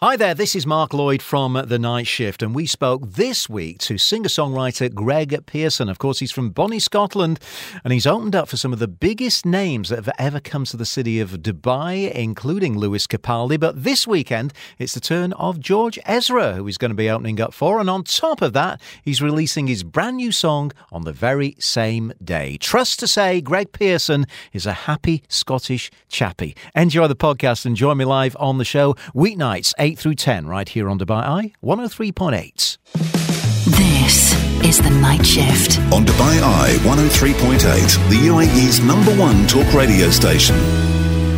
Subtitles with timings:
[0.00, 3.78] Hi there, this is Mark Lloyd from The Night Shift, and we spoke this week
[3.78, 5.88] to singer songwriter Greg Pearson.
[5.88, 7.40] Of course, he's from Bonnie, Scotland,
[7.82, 10.76] and he's opened up for some of the biggest names that have ever come to
[10.76, 13.58] the city of Dubai, including Lewis Capaldi.
[13.58, 17.40] But this weekend, it's the turn of George Ezra, who he's going to be opening
[17.40, 17.80] up for.
[17.80, 22.12] And on top of that, he's releasing his brand new song on the very same
[22.22, 22.56] day.
[22.58, 26.54] Trust to say, Greg Pearson is a happy Scottish chappie.
[26.76, 30.68] Enjoy the podcast and join me live on the show weeknights, 8 through 10, right
[30.68, 32.78] here on Dubai Eye 103.8.
[33.76, 35.78] This is The Night Shift.
[35.92, 40.87] On Dubai Eye 103.8, the UAE's number one talk radio station.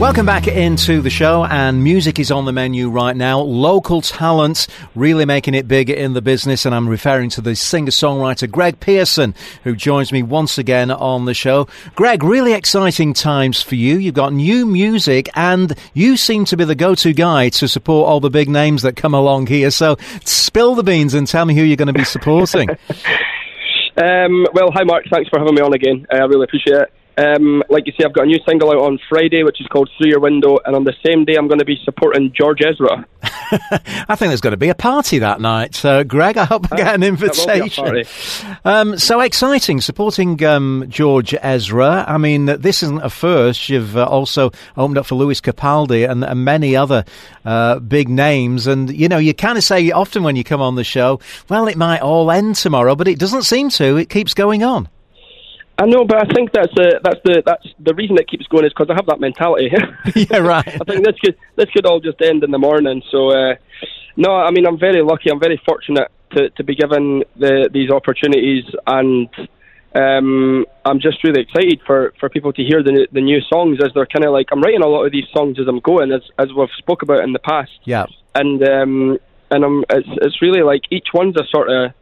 [0.00, 3.38] Welcome back into the show, and music is on the menu right now.
[3.40, 7.92] Local talent really making it big in the business, and I'm referring to the singer
[7.92, 11.68] songwriter Greg Pearson, who joins me once again on the show.
[11.94, 13.96] Greg, really exciting times for you.
[13.96, 18.08] You've got new music, and you seem to be the go to guy to support
[18.08, 19.70] all the big names that come along here.
[19.70, 22.68] So spill the beans and tell me who you're going to be supporting.
[23.96, 25.04] um, well, hi, Mark.
[25.08, 26.04] Thanks for having me on again.
[26.10, 26.92] I really appreciate it.
[27.16, 29.90] Um, like you say, I've got a new single out on Friday, which is called
[29.96, 33.06] Through Your Window, and on the same day, I'm going to be supporting George Ezra.
[33.22, 35.84] I think there's going to be a party that night.
[35.84, 38.04] Uh, Greg, I hope I get an invitation.
[38.64, 42.04] Um, so exciting, supporting um, George Ezra.
[42.06, 43.68] I mean, this isn't a first.
[43.68, 47.04] You've uh, also opened up for Lewis Capaldi and, and many other
[47.44, 48.66] uh, big names.
[48.66, 51.68] And, you know, you kind of say often when you come on the show, well,
[51.68, 53.96] it might all end tomorrow, but it doesn't seem to.
[53.96, 54.88] It keeps going on.
[55.76, 58.64] I know, but I think that's the that's the that's the reason it keeps going
[58.64, 59.70] is because I have that mentality.
[60.14, 60.68] yeah, right.
[60.68, 63.02] I think this could this could all just end in the morning.
[63.10, 63.56] So, uh,
[64.16, 65.30] no, I mean I'm very lucky.
[65.30, 69.28] I'm very fortunate to, to be given the, these opportunities, and
[69.94, 73.90] um, I'm just really excited for, for people to hear the the new songs as
[73.94, 76.22] they're kind of like I'm writing a lot of these songs as I'm going, as
[76.38, 77.72] as we've spoke about in the past.
[77.84, 79.18] Yeah, and um,
[79.50, 81.92] and I'm it's it's really like each one's a sort of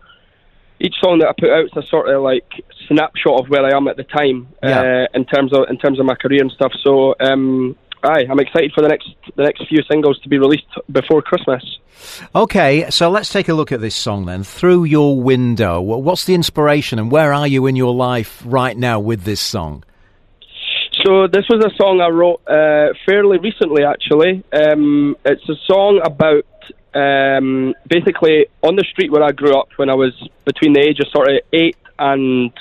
[0.83, 2.45] each song that I put out is a sort of like
[2.89, 4.81] snapshot of where I am at the time yeah.
[4.81, 6.73] uh, in terms of in terms of my career and stuff.
[6.83, 10.67] So, um, aye, I'm excited for the next the next few singles to be released
[10.91, 11.63] before Christmas.
[12.35, 14.43] Okay, so let's take a look at this song then.
[14.43, 15.81] Through Your Window.
[15.81, 19.85] What's the inspiration and where are you in your life right now with this song?
[21.05, 24.43] So this was a song I wrote uh, fairly recently, actually.
[24.53, 26.45] Um, it's a song about
[26.95, 30.13] um, basically on the street where I grew up when I was
[30.45, 32.53] between the age of sort of eight and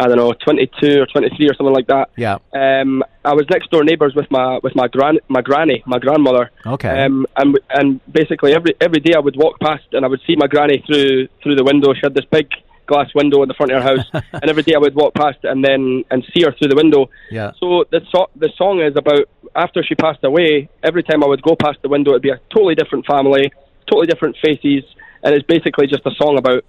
[0.00, 2.10] I don't know, twenty two or twenty three or something like that.
[2.16, 2.38] Yeah.
[2.52, 6.50] Um, I was next door neighbours with my with my gran my granny, my grandmother.
[6.64, 7.04] Okay.
[7.04, 10.36] Um, and and basically every every day I would walk past and I would see
[10.36, 11.94] my granny through through the window.
[11.94, 12.48] She had this big
[12.86, 15.38] glass window in the front of her house, and every day I would walk past
[15.42, 17.10] and then and see her through the window.
[17.30, 17.52] Yeah.
[17.58, 20.68] So the so- the song is about after she passed away.
[20.84, 23.52] Every time I would go past the window, it'd be a totally different family,
[23.88, 24.84] totally different faces,
[25.22, 26.64] and it's basically just a song about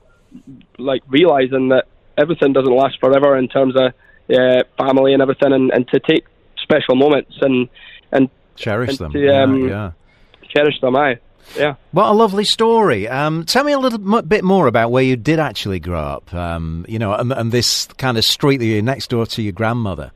[0.77, 1.85] like realizing that
[2.17, 3.93] everything doesn't last forever in terms of
[4.33, 6.25] uh, family and everything, and, and to take
[6.61, 7.69] special moments and
[8.11, 9.11] and cherish and them.
[9.13, 9.91] To, um, yeah,
[10.55, 10.95] cherish them.
[10.95, 11.19] Aye,
[11.57, 11.75] yeah.
[11.91, 13.07] What a lovely story.
[13.07, 16.33] Um, tell me a little m- bit more about where you did actually grow up.
[16.33, 19.53] Um, you know, and, and this kind of street that you're next door to your
[19.53, 20.11] grandmother.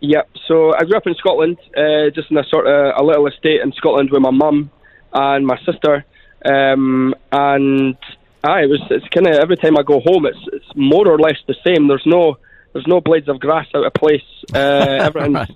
[0.00, 0.28] Yep.
[0.46, 3.62] So I grew up in Scotland, uh, just in a sort of a little estate
[3.62, 4.70] in Scotland with my mum
[5.14, 6.04] and my sister,
[6.44, 7.96] um, and
[8.42, 8.80] aye, it was.
[8.90, 11.88] It's kind of every time I go home, it's it's more or less the same.
[11.88, 12.36] There's no
[12.72, 14.22] there's no blades of grass out of place.
[14.52, 14.58] Uh,
[15.00, 15.50] everything's Right.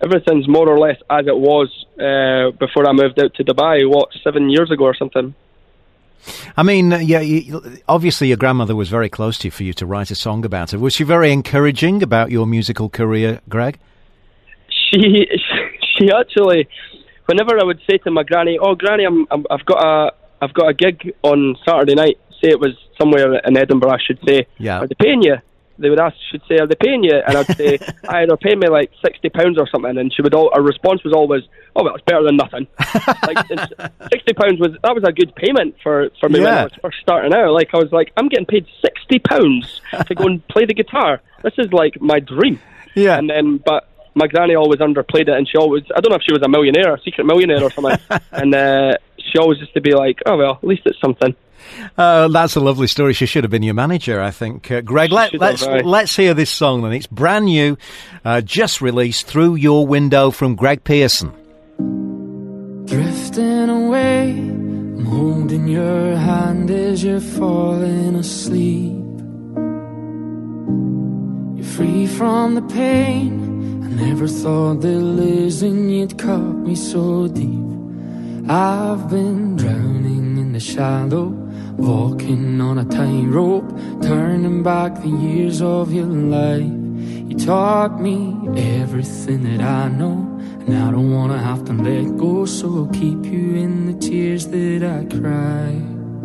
[0.00, 1.68] everything's more or less as it was
[1.98, 3.88] uh, before I moved out to Dubai.
[3.88, 5.34] What seven years ago or something.
[6.56, 9.72] I mean, uh, yeah, you, obviously your grandmother was very close to you for you
[9.74, 10.78] to write a song about her.
[10.78, 13.80] Was she very encouraging about your musical career, Greg?
[14.68, 15.26] she
[15.98, 16.68] she actually
[17.26, 20.54] whenever I would say to my granny, "Oh, granny, I'm, I'm I've got a I've
[20.54, 23.92] got a gig on Saturday night." Say it was somewhere in Edinburgh.
[23.92, 24.80] I should say, Yeah.
[24.80, 25.36] "Are they paying you?"
[25.78, 27.78] They would ask, "Should say, are they paying you?" And I'd say,
[28.08, 31.02] "Aye, they're paying me like sixty pounds or something." And she would all her response
[31.02, 31.42] was always,
[31.74, 32.66] "Oh, well, it's better than nothing."
[33.26, 33.38] like
[34.12, 36.98] sixty pounds was that was a good payment for for me when I was first
[37.00, 37.52] starting out.
[37.52, 41.20] Like I was like, I'm getting paid sixty pounds to go and play the guitar.
[41.42, 42.60] This is like my dream.
[42.94, 43.16] Yeah.
[43.16, 46.22] And then, but my granny always underplayed it, and she always, I don't know if
[46.22, 47.98] she was a millionaire, a secret millionaire or something,
[48.32, 51.34] and uh, she always used to be like, oh, well, at least it's something.
[51.96, 53.12] Uh, that's a lovely story.
[53.12, 54.70] She should have been your manager, I think.
[54.70, 56.92] Uh, Greg, let, should let's have, let's hear this song then.
[56.92, 57.76] It's brand new,
[58.24, 61.32] uh, just released through your window from Greg Pearson.
[62.86, 68.98] Drifting away, I'm holding your hand as you're falling asleep.
[71.56, 73.41] You're free from the pain.
[73.96, 77.60] Never thought that losing you'd cut me so deep.
[78.48, 81.26] I've been drowning in the shallow,
[81.76, 83.70] walking on a tightrope,
[84.02, 86.62] turning back the years of your life.
[87.28, 90.26] You taught me everything that I know,
[90.66, 94.46] and I don't wanna have to let go, so I'll keep you in the tears
[94.48, 95.72] that I cry.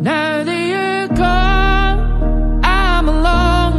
[0.00, 3.78] Now that you're gone, I'm alone,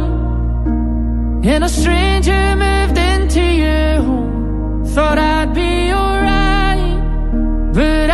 [1.44, 2.99] and a stranger moved
[3.30, 4.84] into you.
[4.92, 8.09] Thought I'd be alright, but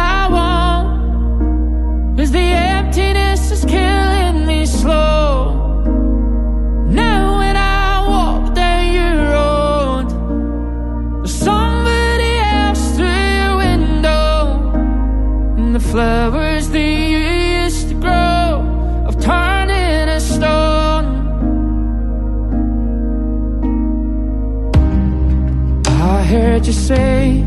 [26.57, 27.43] heard you say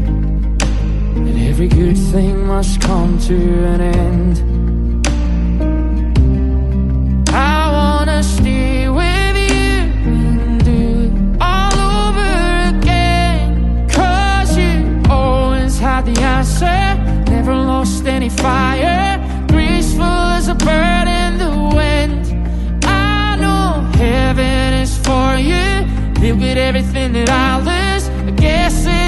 [1.15, 3.35] that every good thing must come to
[3.65, 4.35] an end.
[7.29, 9.71] I wanna stay with you
[10.13, 13.89] and do it all over again.
[13.89, 16.79] Cause you always had the answer,
[17.31, 19.17] never lost any fire.
[19.47, 20.03] Graceful
[20.37, 22.85] as a bird in the wind.
[22.85, 25.67] I know heaven is for you.
[26.21, 28.07] At everything that I lose.
[28.27, 28.98] I guess that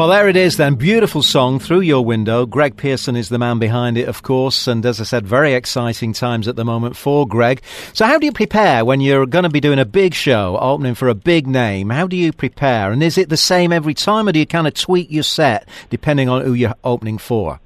[0.00, 0.76] Well, there it is then.
[0.76, 2.46] Beautiful song through your window.
[2.46, 4.66] Greg Pearson is the man behind it, of course.
[4.66, 7.60] And as I said, very exciting times at the moment for Greg.
[7.92, 10.94] So, how do you prepare when you're going to be doing a big show, opening
[10.94, 11.90] for a big name?
[11.90, 12.92] How do you prepare?
[12.92, 15.68] And is it the same every time, or do you kind of tweak your set
[15.90, 17.60] depending on who you're opening for?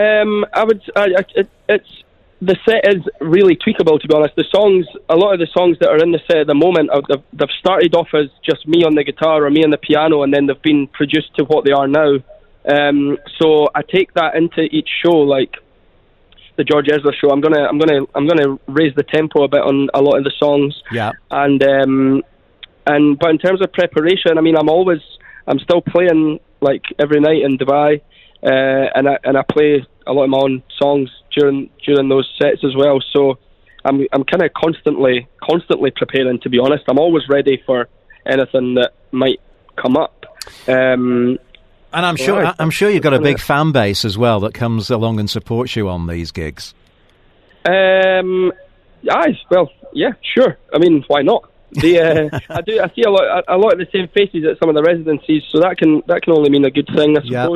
[0.00, 0.80] Um, I would.
[0.96, 2.03] I, I, it, it's
[2.44, 4.00] the set is really tweakable.
[4.00, 6.38] To be honest, the songs, a lot of the songs that are in the set
[6.38, 9.50] at the moment, are, they've, they've started off as just me on the guitar or
[9.50, 12.18] me on the piano, and then they've been produced to what they are now.
[12.66, 15.56] Um, so I take that into each show, like
[16.56, 17.30] the George Ezra show.
[17.30, 20.24] I'm gonna, I'm gonna, I'm gonna raise the tempo a bit on a lot of
[20.24, 20.74] the songs.
[20.92, 21.12] Yeah.
[21.30, 22.22] And um,
[22.86, 25.00] and but in terms of preparation, I mean, I'm always,
[25.46, 28.00] I'm still playing like every night in Dubai,
[28.42, 32.28] uh, and I and I play a lot of my own songs during during those
[32.40, 33.00] sets as well.
[33.12, 33.38] So
[33.84, 36.40] I'm I'm kind of constantly constantly preparing.
[36.40, 37.88] To be honest, I'm always ready for
[38.26, 39.40] anything that might
[39.76, 40.24] come up.
[40.68, 41.38] Um,
[41.92, 42.54] And I'm sure, Right.
[42.58, 45.76] I'm sure you've got a big fan base as well that comes along and supports
[45.76, 46.74] you on these gigs.
[47.66, 48.52] Um,
[49.10, 50.58] aye, well, yeah, sure.
[50.74, 51.48] I mean, why not?
[51.72, 52.80] The uh, I do.
[52.80, 54.82] I see a lot, a, a lot of the same faces at some of the
[54.82, 57.48] residencies, so that can that can only mean a good thing, I Yeah.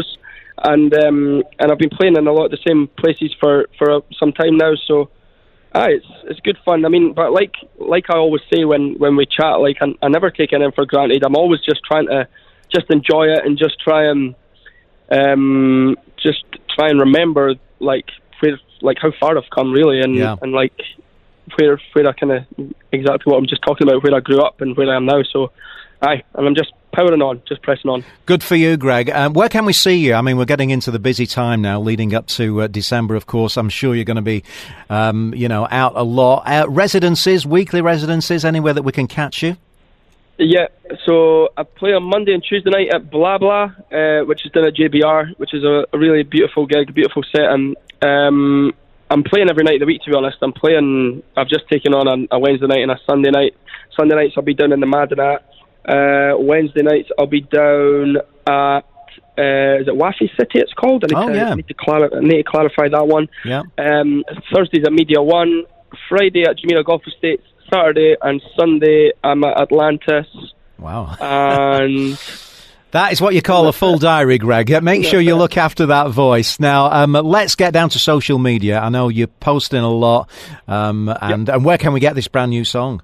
[0.62, 4.02] And um, and I've been playing in a lot of the same places for for
[4.18, 5.10] some time now, so
[5.72, 6.84] aye, it's it's good fun.
[6.84, 10.08] I mean, but like like I always say when when we chat, like I, I
[10.08, 11.22] never take anything for granted.
[11.24, 12.26] I'm always just trying to
[12.74, 14.34] just enjoy it and just try and
[15.10, 18.06] um, just try and remember like
[18.40, 20.36] where like how far I've come really, and Yeah.
[20.42, 20.74] and like
[21.56, 22.44] where where I kind of
[22.92, 25.22] exactly what I'm just talking about, where I grew up and where I am now.
[25.32, 25.52] So
[26.02, 28.04] aye, and I'm just powering on, just pressing on.
[28.26, 29.10] Good for you, Greg.
[29.10, 30.14] Um, where can we see you?
[30.14, 33.14] I mean, we're getting into the busy time now, leading up to uh, December.
[33.14, 34.42] Of course, I'm sure you're going to be,
[34.90, 36.42] um, you know, out a lot.
[36.46, 39.56] Uh, residences, weekly residences, anywhere that we can catch you.
[40.38, 40.68] Yeah,
[41.04, 44.64] so I play on Monday and Tuesday night at Blah Blah, uh, which is done
[44.64, 48.72] at JBR, which is a, a really beautiful gig, beautiful set, and um,
[49.10, 50.02] I'm playing every night of the week.
[50.02, 51.24] To be honest, I'm playing.
[51.36, 53.56] I've just taken on a, a Wednesday night and a Sunday night.
[53.96, 55.40] Sunday nights I'll be down in the Madinat.
[55.84, 58.16] Uh, Wednesday nights I'll be down
[58.46, 58.80] at
[59.38, 60.58] uh, is it Wafi City?
[60.58, 61.04] It's called.
[61.04, 61.50] I need, Oh, to, yeah.
[61.50, 63.28] I need to, clar- need to clarify that one.
[63.44, 63.62] Yeah.
[63.78, 65.64] Um, Thursdays at Media One.
[66.08, 67.44] Friday at Jumeirah Golf Estates.
[67.72, 70.26] Saturday and Sunday I'm at Atlantis.
[70.78, 71.16] Wow.
[71.20, 72.18] And
[72.90, 74.82] That is what you call a full diary, Greg.
[74.82, 76.58] Make sure you look after that voice.
[76.58, 78.80] Now, um, let's get down to social media.
[78.80, 80.30] I know you're posting a lot.
[80.66, 83.02] Um, and, and where can we get this brand new song?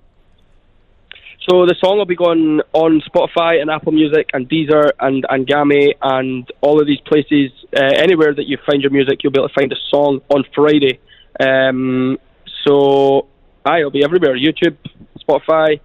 [1.49, 5.47] So the song will be going on Spotify and Apple Music and Deezer and and
[5.47, 7.51] Anghami and all of these places.
[7.77, 10.45] Uh, anywhere that you find your music, you'll be able to find a song on
[10.55, 11.01] Friday.
[11.39, 12.19] Um,
[12.65, 13.27] so
[13.63, 14.77] I will be everywhere: YouTube,
[15.21, 15.81] Spotify.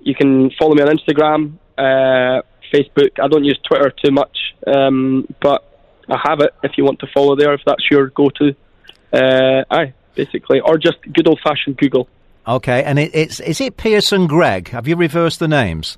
[0.00, 2.40] You can follow me on Instagram, uh,
[2.72, 3.20] Facebook.
[3.22, 5.62] I don't use Twitter too much, um, but
[6.08, 6.54] I have it.
[6.62, 8.56] If you want to follow there, if that's your go-to,
[9.12, 12.08] uh, basically, or just good old-fashioned Google.
[12.46, 14.68] Okay, and it, it's is it Pearson Greg?
[14.68, 15.96] Have you reversed the names?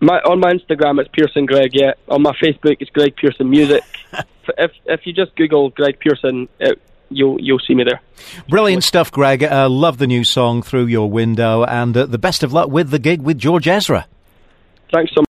[0.00, 1.70] My on my Instagram it's Pearson Greg.
[1.74, 3.82] Yeah, on my Facebook it's Greg Pearson Music.
[4.58, 8.00] if if you just Google Greg Pearson, it, you'll you'll see me there.
[8.48, 9.42] Brilliant stuff, Greg.
[9.44, 12.90] Uh, love the new song through your window, and uh, the best of luck with
[12.90, 14.06] the gig with George Ezra.
[14.92, 15.33] Thanks so much.